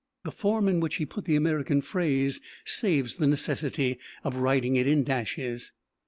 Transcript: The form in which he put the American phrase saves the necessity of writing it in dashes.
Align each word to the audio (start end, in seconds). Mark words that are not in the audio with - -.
The 0.23 0.31
form 0.31 0.67
in 0.67 0.79
which 0.79 0.95
he 0.95 1.05
put 1.05 1.25
the 1.25 1.35
American 1.35 1.79
phrase 1.79 2.41
saves 2.65 3.17
the 3.17 3.27
necessity 3.27 3.99
of 4.23 4.37
writing 4.37 4.75
it 4.75 4.87
in 4.87 5.03
dashes. 5.03 5.73